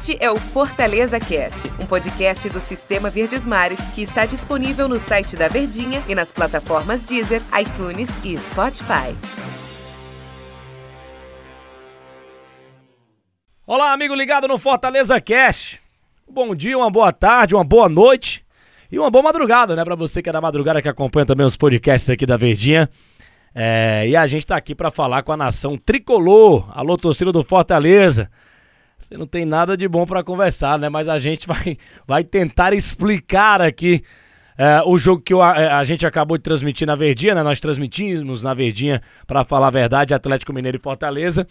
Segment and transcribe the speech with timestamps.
[0.00, 4.98] Este é o Fortaleza Cast, um podcast do Sistema Verdes Mares que está disponível no
[4.98, 9.14] site da Verdinha e nas plataformas Deezer, iTunes e Spotify.
[13.66, 15.78] Olá, amigo ligado no Fortaleza Cast.
[16.26, 18.42] Bom dia, uma boa tarde, uma boa noite
[18.90, 19.84] e uma boa madrugada, né?
[19.84, 22.88] Para você que é da madrugada que acompanha também os podcasts aqui da Verdinha.
[23.54, 27.44] É, e a gente tá aqui para falar com a nação tricolor, alô torcida do
[27.44, 28.30] Fortaleza.
[29.10, 30.88] Você não tem nada de bom para conversar, né?
[30.88, 34.04] Mas a gente vai, vai tentar explicar aqui
[34.56, 37.42] é, o jogo que a, a, gente acabou de transmitir na Verdinha, né?
[37.42, 41.44] Nós transmitimos na Verdinha, para falar a verdade, Atlético Mineiro e Fortaleza.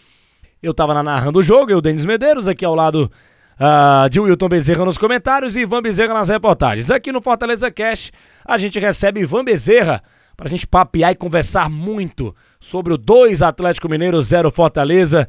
[0.64, 3.12] Eu tava narrando o jogo, eu, Denis Medeiros, aqui ao lado
[3.60, 6.90] uh, de Wilton Bezerra nos comentários e Ivan Bezerra nas reportagens.
[6.90, 8.10] Aqui no Fortaleza Cash,
[8.46, 10.02] a gente recebe Ivan Bezerra
[10.38, 15.28] para a gente papear e conversar muito sobre o 2 Atlético Mineiro 0 Fortaleza.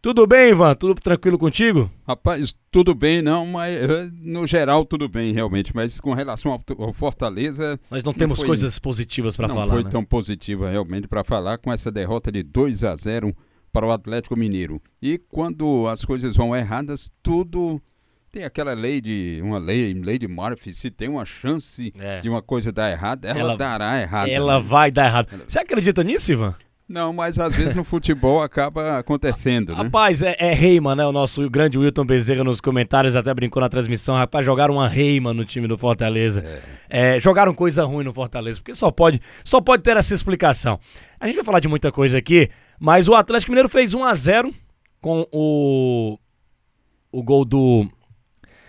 [0.00, 0.74] Tudo bem, Ivan?
[0.74, 1.90] Tudo tranquilo contigo?
[2.06, 5.74] Rapaz, tudo bem, não, mas eh, no geral tudo bem, realmente.
[5.74, 7.78] Mas com relação ao, ao Fortaleza.
[7.90, 9.66] Nós não temos não foi, coisas positivas para falar.
[9.66, 9.90] Não foi né?
[9.90, 13.34] tão positiva realmente para falar com essa derrota de 2 a 0
[13.72, 14.80] para o Atlético Mineiro.
[15.02, 17.80] E quando as coisas vão erradas, tudo
[18.30, 22.20] tem aquela lei de uma lei, lei de Murphy, se tem uma chance é.
[22.20, 24.28] de uma coisa dar errado, ela, ela dará errado.
[24.28, 24.66] Ela né?
[24.66, 25.28] vai dar errado.
[25.46, 26.54] Você acredita nisso, Ivan?
[26.88, 29.82] Não, mas às vezes no futebol acaba acontecendo, né?
[29.82, 31.06] Rapaz, é, é Reiman, né?
[31.06, 34.14] O nosso grande Wilton Bezerra nos comentários até brincou na transmissão.
[34.14, 36.42] Rapaz, jogaram uma Reiman no time do Fortaleza.
[36.88, 37.16] É.
[37.16, 40.80] É, jogaram coisa ruim no Fortaleza, porque só pode, só pode ter essa explicação.
[41.20, 42.48] A gente vai falar de muita coisa aqui,
[42.80, 44.54] mas o Atlético Mineiro fez 1 a 0
[45.00, 46.18] com o
[47.10, 47.86] o gol do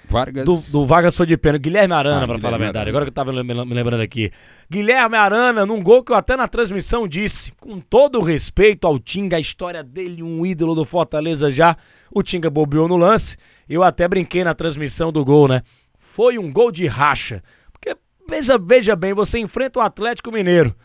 [0.09, 0.45] Vargas.
[0.45, 1.63] Do, do Vargas foi de pênalti.
[1.63, 2.77] Guilherme Arana, ah, pra falar a verdade.
[2.77, 2.89] Arana.
[2.89, 4.31] Agora que eu tava me lembrando aqui.
[4.69, 8.99] Guilherme Arana, num gol que eu até na transmissão disse, com todo o respeito ao
[8.99, 11.77] Tinga, a história dele, um ídolo do Fortaleza já.
[12.11, 13.37] O Tinga bobeou no lance.
[13.67, 15.61] Eu até brinquei na transmissão do gol, né?
[15.97, 17.43] Foi um gol de racha.
[17.71, 17.95] Porque,
[18.27, 20.75] veja, veja bem, você enfrenta o Atlético Mineiro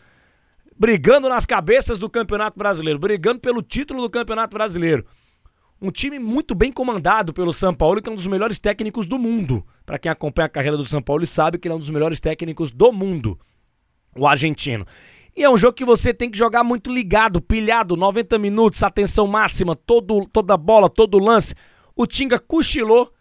[0.77, 5.05] brigando nas cabeças do Campeonato Brasileiro, brigando pelo título do Campeonato Brasileiro.
[5.81, 9.19] Um time muito bem comandado pelo São Paulo, que é um dos melhores técnicos do
[9.19, 9.63] mundo.
[9.85, 12.19] Para quem acompanha a carreira do São Paulo sabe que ele é um dos melhores
[12.19, 13.37] técnicos do mundo,
[14.15, 14.87] o argentino.
[15.35, 19.27] E é um jogo que você tem que jogar muito ligado, pilhado, 90 minutos, atenção
[19.27, 21.53] máxima, todo, toda bola, todo lance.
[21.93, 23.11] O Tinga cochilou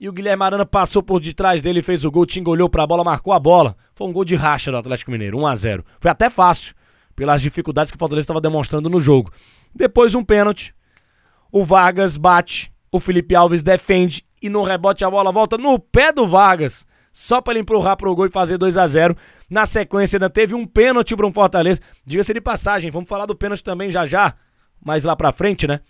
[0.00, 2.22] e o Guilherme Arana passou por detrás dele fez o gol.
[2.22, 3.76] O Tinga olhou para a bola, marcou a bola.
[3.94, 6.74] Foi um gol de racha do Atlético Mineiro, 1 a 0 Foi até fácil,
[7.14, 9.30] pelas dificuldades que o Fortaleza estava demonstrando no jogo.
[9.74, 10.74] Depois um pênalti
[11.50, 16.12] o Vargas bate, o Felipe Alves defende e no rebote a bola volta no pé
[16.12, 16.86] do Vargas.
[17.12, 19.16] Só para ele empurrar pro gol e fazer 2 a 0
[19.50, 21.80] Na sequência ainda teve um pênalti para um Fortaleza.
[22.06, 24.34] Diga-se de passagem, vamos falar do pênalti também já já,
[24.84, 25.80] mais lá pra frente, né?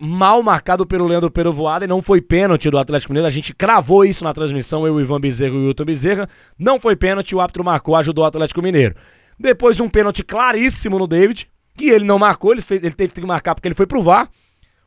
[0.00, 3.26] Mal marcado pelo Leandro Perovoada e não foi pênalti do Atlético Mineiro.
[3.26, 6.28] A gente cravou isso na transmissão, eu, Ivan Bezerra e o Wilton Bezerra.
[6.58, 8.94] Não foi pênalti, o árbitro marcou, ajudou o Atlético Mineiro.
[9.38, 13.20] Depois um pênalti claríssimo no David, que ele não marcou, ele, fez, ele teve que
[13.20, 14.30] marcar porque ele foi pro VAR.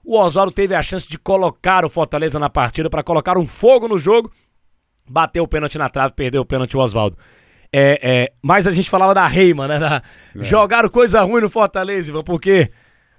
[0.08, 3.90] O Oswaldo teve a chance de colocar o Fortaleza na partida para colocar um fogo
[3.90, 4.32] no jogo.
[5.06, 7.18] Bateu o pênalti na trave, perdeu o pênalti o Oswaldo.
[7.74, 9.78] É, é, mas a gente falava da Reima, né?
[9.78, 10.02] Da,
[10.34, 10.44] é.
[10.46, 12.72] Jogaram coisa ruim no Fortaleza, Ivan, porque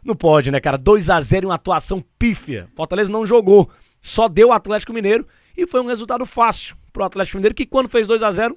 [0.03, 0.79] não pode, né, cara?
[0.79, 2.69] 2 a 0 em uma atuação pífia.
[2.75, 3.69] Fortaleza não jogou,
[4.01, 7.91] só deu o Atlético Mineiro e foi um resultado fácil pro Atlético Mineiro, que quando
[7.91, 8.57] fez 2 a 0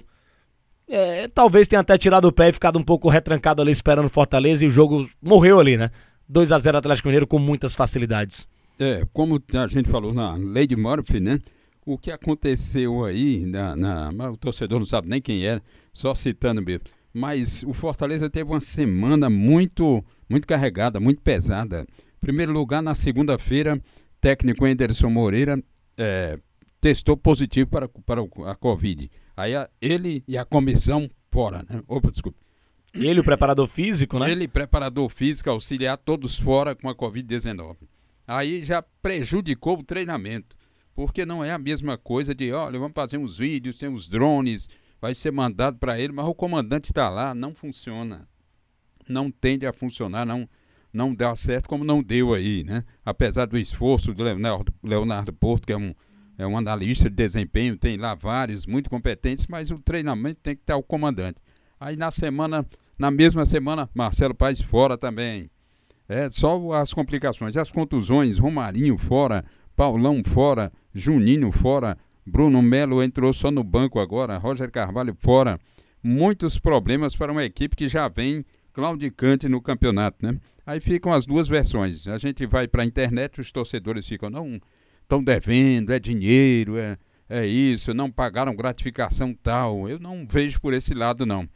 [0.88, 4.10] é, talvez tenha até tirado o pé e ficado um pouco retrancado ali esperando o
[4.10, 5.90] Fortaleza e o jogo morreu ali, né?
[6.32, 8.48] 2 a 0 Atlético Mineiro com muitas facilidades.
[8.78, 10.34] É, como a gente falou na
[10.66, 11.38] de Murphy, né?
[11.84, 15.62] O que aconteceu aí, na, na, o torcedor não sabe nem quem era,
[15.92, 16.84] só citando mesmo.
[17.12, 21.86] Mas o Fortaleza teve uma semana muito, muito carregada, muito pesada.
[22.18, 23.78] Primeiro lugar, na segunda-feira,
[24.18, 25.62] técnico Anderson Moreira
[25.98, 26.38] é,
[26.80, 29.10] testou positivo para, para a Covid.
[29.36, 31.82] Aí a, ele e a comissão fora, né?
[31.86, 32.38] Opa, desculpa.
[32.94, 34.30] Ele, o preparador físico, né?
[34.30, 37.76] Ele, preparador físico, auxiliar todos fora com a Covid-19.
[38.26, 40.56] Aí já prejudicou o treinamento,
[40.94, 44.68] porque não é a mesma coisa de, olha, vamos fazer uns vídeos, tem uns drones,
[45.00, 48.28] vai ser mandado para ele, mas o comandante está lá, não funciona.
[49.08, 50.48] Não tende a funcionar, não
[50.92, 52.84] não dá certo como não deu aí, né?
[53.04, 55.94] Apesar do esforço do Leonardo, Leonardo Porto, que é um,
[56.36, 60.60] é um analista de desempenho, tem lá vários muito competentes, mas o treinamento tem que
[60.62, 61.38] estar o comandante.
[61.80, 62.66] Aí na semana
[63.02, 65.50] na mesma semana, Marcelo Paes fora também.
[66.08, 67.56] É só as complicações.
[67.56, 69.44] As contusões, Romarinho fora,
[69.74, 75.58] Paulão fora, Juninho fora, Bruno Melo entrou só no banco agora, Roger Carvalho fora.
[76.00, 80.38] Muitos problemas para uma equipe que já vem claudicante no campeonato, né?
[80.64, 82.06] Aí ficam as duas versões.
[82.06, 84.60] A gente vai para a internet, os torcedores ficam, não,
[85.02, 86.96] estão devendo, é dinheiro, é,
[87.28, 89.88] é isso, não pagaram gratificação tal.
[89.88, 91.48] Eu não vejo por esse lado, não.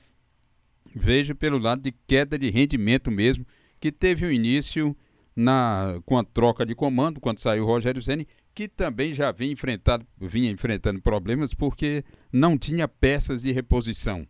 [0.99, 3.47] Vejo pelo lado de queda de rendimento mesmo,
[3.79, 4.97] que teve um início
[5.35, 8.27] na, com a troca de comando, quando saiu o Rogério Ceni
[8.57, 12.03] que também já vinha, enfrentado, vinha enfrentando problemas porque
[12.33, 14.27] não tinha peças de reposição.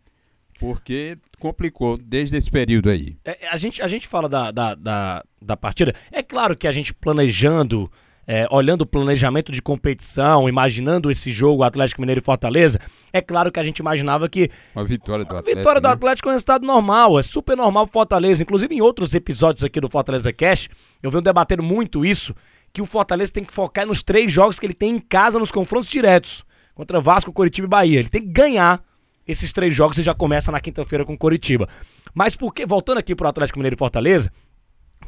[0.59, 3.15] Porque complicou desde esse período aí.
[3.23, 5.95] É, a, gente, a gente fala da, da, da, da partida.
[6.11, 7.89] É claro que a gente planejando,
[8.27, 12.79] é, olhando o planejamento de competição, imaginando esse jogo Atlético Mineiro e Fortaleza,
[13.13, 14.51] é claro que a gente imaginava que.
[14.75, 15.51] Uma vitória do Atlético.
[15.51, 15.93] A vitória do né?
[15.93, 18.43] Atlético é um resultado normal, é super normal pro Fortaleza.
[18.43, 20.67] Inclusive em outros episódios aqui do Fortaleza Cash,
[21.01, 22.35] eu venho debatendo muito isso
[22.73, 25.51] que o Fortaleza tem que focar nos três jogos que ele tem em casa nos
[25.51, 26.43] confrontos diretos
[26.75, 27.99] contra Vasco, Coritiba e Bahia.
[27.99, 28.83] Ele tem que ganhar
[29.25, 31.67] esses três jogos e já começa na quinta-feira com Coritiba.
[32.13, 34.31] Mas por que, voltando aqui pro Atlético Mineiro e Fortaleza,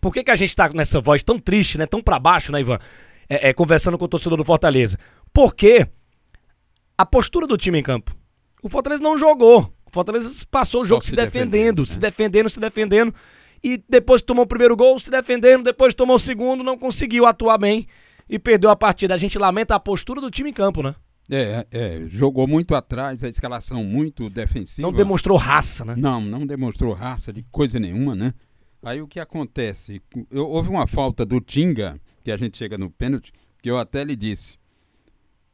[0.01, 1.85] por que, que a gente tá nessa voz tão triste, né?
[1.85, 2.79] Tão para baixo, né, Ivan?
[3.29, 4.97] É, é, conversando com o torcedor do Fortaleza.
[5.33, 5.87] Porque
[6.97, 8.15] a postura do time em campo.
[8.61, 9.73] O Fortaleza não jogou.
[9.85, 11.93] O Fortaleza passou o jogo se, se defendendo, defendendo né?
[11.93, 13.15] se defendendo, se defendendo
[13.63, 17.57] e depois tomou o primeiro gol, se defendendo, depois tomou o segundo, não conseguiu atuar
[17.57, 17.87] bem
[18.29, 19.13] e perdeu a partida.
[19.13, 20.95] A gente lamenta a postura do time em campo, né?
[21.31, 24.87] É, é, jogou muito atrás, a escalação muito defensiva.
[24.87, 25.93] Não demonstrou raça, né?
[25.95, 28.33] Não, não demonstrou raça de coisa nenhuma, né?
[28.81, 30.01] Aí o que acontece?
[30.31, 34.03] Eu, houve uma falta do Tinga, que a gente chega no pênalti, que eu até
[34.03, 34.57] lhe disse.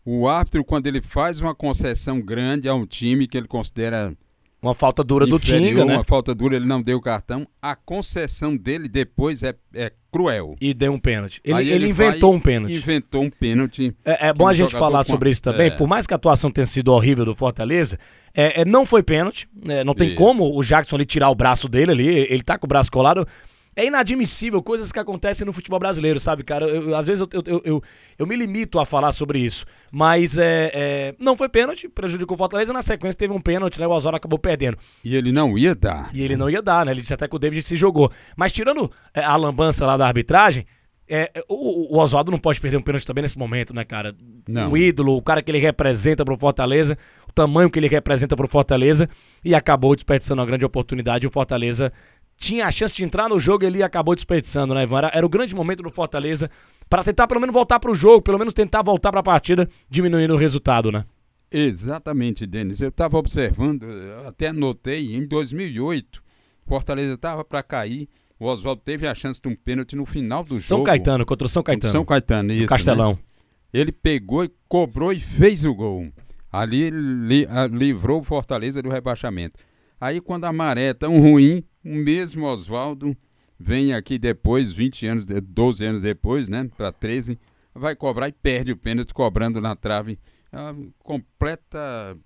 [0.06, 4.16] O árbitro, quando ele faz uma concessão grande a um time que ele considera
[4.66, 5.96] uma falta dura do Tinga, né?
[5.96, 7.48] Uma falta dura, ele não deu o cartão.
[7.62, 10.56] A concessão dele depois é, é cruel.
[10.60, 11.40] E deu um pênalti.
[11.44, 12.74] Ele, ele, ele inventou um pênalti.
[12.74, 13.96] Inventou um pênalti.
[14.04, 15.68] É, é bom a gente falar sobre isso também.
[15.68, 15.70] É.
[15.70, 18.00] Por mais que a atuação tenha sido horrível do Fortaleza,
[18.34, 19.48] é, é não foi pênalti.
[19.54, 19.84] Né?
[19.84, 20.18] não tem isso.
[20.18, 22.08] como o Jackson ali tirar o braço dele ali.
[22.08, 23.28] Ele tá com o braço colado.
[23.76, 26.66] É inadmissível coisas que acontecem no futebol brasileiro, sabe, cara?
[26.66, 27.84] Eu, eu, às vezes eu, eu, eu,
[28.18, 29.66] eu, me limito a falar sobre isso.
[29.92, 32.72] Mas é, é, não foi pênalti, prejudicou o Fortaleza.
[32.72, 33.86] Na sequência teve um pênalti, né?
[33.86, 34.78] O Osório acabou perdendo.
[35.04, 36.10] E ele não ia dar.
[36.14, 36.92] E ele não ia dar, né?
[36.94, 38.10] Ele disse até que o David se jogou.
[38.38, 40.66] Mas tirando é, a lambança lá da arbitragem,
[41.08, 44.16] é, o, o Oswaldo não pode perder um pênalti também nesse momento, né, cara?
[44.48, 44.72] Não.
[44.72, 46.98] O ídolo, o cara que ele representa pro Fortaleza,
[47.30, 49.08] o tamanho que ele representa pro Fortaleza,
[49.44, 51.28] e acabou desperdiçando uma grande oportunidade.
[51.28, 51.94] O Fortaleza
[52.38, 54.98] tinha a chance de entrar no jogo e ele acabou desperdiçando, né, Ivan?
[54.98, 56.50] Era, era o grande momento do Fortaleza
[56.90, 59.70] para tentar pelo menos voltar para o jogo, pelo menos tentar voltar para a partida,
[59.90, 61.06] diminuindo o resultado, né?
[61.52, 62.82] Exatamente, Denis.
[62.82, 66.22] Eu estava observando, eu até anotei, em 2008,
[66.66, 68.10] Fortaleza estava para cair.
[68.38, 70.68] O Oswaldo teve a chance de um pênalti no final do São jogo.
[70.68, 71.92] São Caetano, contra o São Caetano.
[71.92, 72.68] São Caetano, isso.
[72.68, 73.14] Castelão.
[73.14, 73.20] Né?
[73.74, 76.12] Ele pegou e cobrou e fez o gol.
[76.52, 79.60] Ali li, livrou o Fortaleza do rebaixamento.
[80.00, 83.16] Aí quando a maré é tão ruim, o mesmo Oswaldo
[83.60, 87.40] vem aqui depois, 20 anos, 12 anos depois, né, para 13,
[87.74, 90.20] vai cobrar e perde o pênalti cobrando na trave.
[90.52, 92.18] É uma completa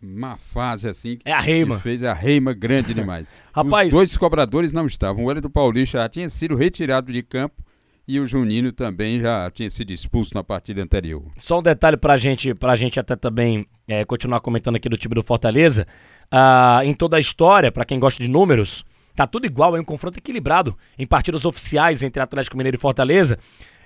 [0.00, 1.18] má fase assim.
[1.24, 1.78] É a reima.
[1.78, 3.26] Fez a reima grande demais.
[3.52, 5.24] Rapaz, Os dois cobradores não estavam.
[5.24, 7.62] O Hélio do Paulista já tinha sido retirado de campo
[8.06, 11.22] e o Juninho também já tinha sido expulso na partida anterior.
[11.38, 15.14] Só um detalhe pra gente, pra gente até também é, continuar comentando aqui do time
[15.14, 15.86] do Fortaleza.
[16.30, 18.84] Ah, em toda a história, para quem gosta de números,
[19.14, 23.38] tá tudo igual, é um confronto equilibrado em partidas oficiais entre Atlético Mineiro e Fortaleza.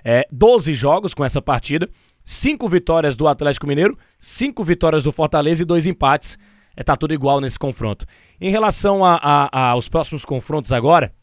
[0.03, 1.89] É, 12 jogos com essa partida,
[2.25, 6.37] 5 vitórias do Atlético Mineiro, 5 vitórias do Fortaleza e 2 empates.
[6.75, 8.05] É, tá tudo igual nesse confronto.
[8.39, 11.13] Em relação a, a, a, aos próximos confrontos agora,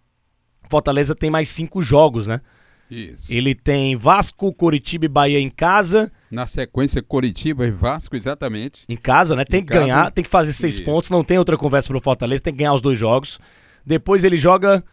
[0.69, 2.41] Fortaleza tem mais 5 jogos, né?
[2.91, 3.33] Isso.
[3.33, 6.11] Ele tem Vasco, Curitiba e Bahia em casa.
[6.31, 8.85] Na sequência, Curitiba e Vasco, exatamente.
[8.89, 9.45] Em casa, né?
[9.45, 9.85] Tem em que casa.
[9.87, 10.85] ganhar, tem que fazer seis Isso.
[10.85, 13.39] pontos, não tem outra conversa pro Fortaleza, tem que ganhar os dois jogos.
[13.85, 14.85] Depois ele joga.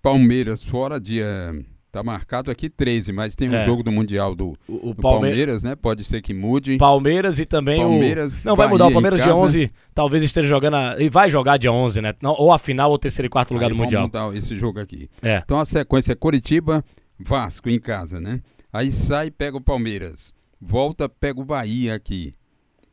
[0.00, 1.54] Palmeiras fora, dia.
[1.92, 3.60] Tá marcado aqui 13, mas tem o é.
[3.60, 5.28] um jogo do Mundial do, o, o do Palme...
[5.28, 5.76] Palmeiras, né?
[5.76, 6.78] Pode ser que mude.
[6.78, 8.48] Palmeiras e também Palmeiras, o...
[8.48, 8.86] Não, vai mudar.
[8.86, 10.76] O Palmeiras dia 11 talvez esteja jogando...
[10.76, 10.96] A...
[10.98, 12.14] E vai jogar dia 11, né?
[12.22, 14.08] Ou a final ou terceiro e quarto lugar Aí do Mundial.
[14.08, 15.10] Vamos mudar esse jogo aqui.
[15.20, 15.42] É.
[15.44, 16.82] Então a sequência é Curitiba,
[17.24, 18.42] Vasco em casa, né?
[18.72, 20.32] Aí sai, pega o Palmeiras.
[20.60, 22.32] Volta, pega o Bahia aqui.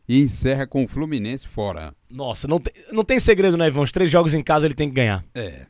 [0.07, 1.93] E encerra com o Fluminense fora.
[2.09, 3.81] Nossa, não tem, não tem segredo, né, Ivan?
[3.81, 5.23] Os três jogos em casa ele tem que ganhar.
[5.35, 5.67] É.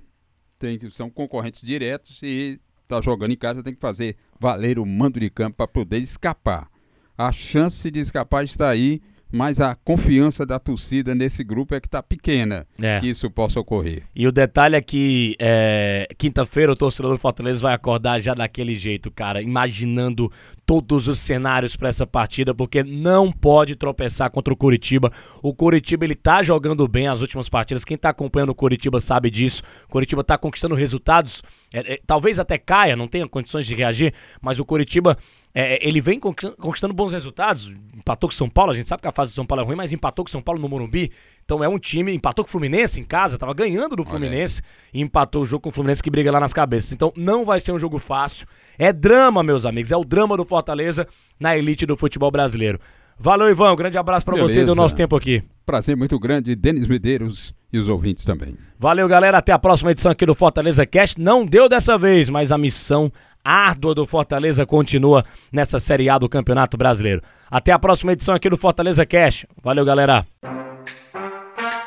[0.57, 4.85] Tem que, são concorrentes diretos e tá jogando em casa tem que fazer valer o
[4.85, 6.69] mando de campo para poder escapar.
[7.17, 9.01] A chance de escapar está aí
[9.31, 12.99] mas a confiança da torcida nesse grupo é que está pequena é.
[12.99, 14.03] que isso possa ocorrer.
[14.15, 18.75] E o detalhe é que é, quinta-feira o torcedor do Fortaleza vai acordar já daquele
[18.75, 20.31] jeito, cara, imaginando
[20.65, 25.11] todos os cenários para essa partida, porque não pode tropeçar contra o Curitiba.
[25.41, 27.83] O Curitiba ele tá jogando bem as últimas partidas.
[27.83, 29.63] Quem tá acompanhando o Curitiba sabe disso.
[29.87, 31.41] O Curitiba tá conquistando resultados.
[31.73, 35.17] É, é, talvez até caia, não tenha condições de reagir, mas o Curitiba
[35.53, 37.71] É, ele vem conquistando bons resultados.
[37.95, 39.75] Empatou com São Paulo, a gente sabe que a fase de São Paulo é ruim,
[39.75, 41.11] mas empatou com São Paulo no Morumbi.
[41.43, 44.61] Então é um time, empatou com o Fluminense em casa, tava ganhando do Fluminense
[44.93, 46.91] e empatou o jogo com o Fluminense que briga lá nas cabeças.
[46.91, 48.47] Então não vai ser um jogo fácil.
[48.77, 51.07] É drama, meus amigos, é o drama do Fortaleza
[51.39, 52.79] na elite do futebol brasileiro.
[53.19, 53.73] Valeu, Ivan.
[53.73, 55.43] Um grande abraço para você e do nosso tempo aqui.
[55.65, 58.55] Prazer muito grande, Denis Medeiros e os ouvintes também.
[58.79, 59.39] Valeu, galera.
[59.39, 61.19] Até a próxima edição aqui do Fortaleza Cast.
[61.19, 63.11] Não deu dessa vez, mas a missão
[63.43, 67.21] árdua do Fortaleza continua nessa Série A do Campeonato Brasileiro.
[67.49, 69.47] Até a próxima edição aqui do Fortaleza Cast.
[69.63, 70.25] Valeu, galera.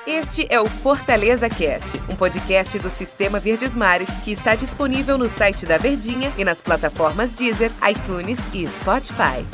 [0.06, 5.28] Este é o Fortaleza Cast, um podcast do Sistema Verdes Mares que está disponível no
[5.28, 9.44] site da Verdinha e nas plataformas Deezer, iTunes e Spotify.